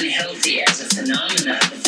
[0.00, 1.79] unhealthy as a phenomenon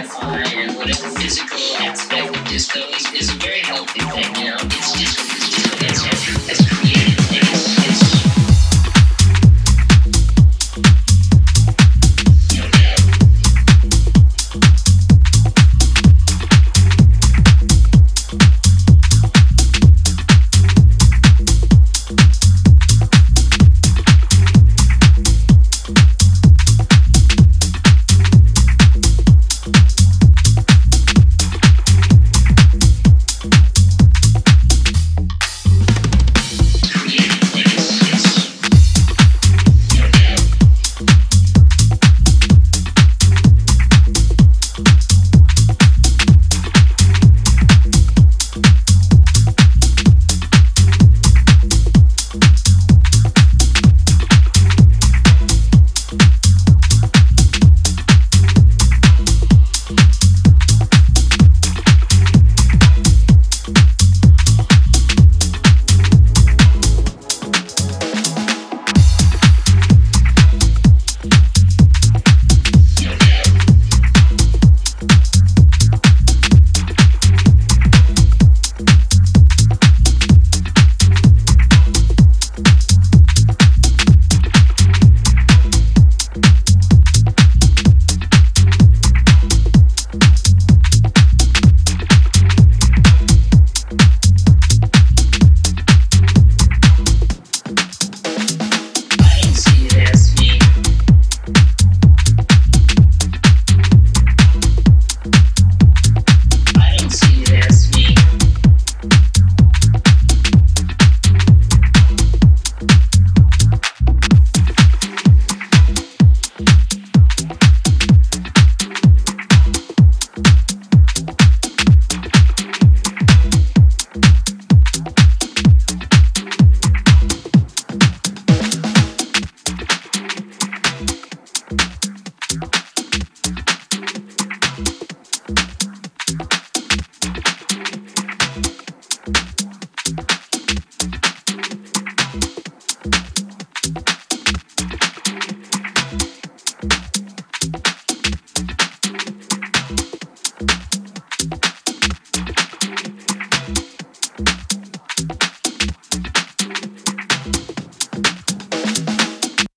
[0.00, 4.56] and what is physical aspect of disco is, is a very healthy thing, you know.
[4.60, 5.39] It's just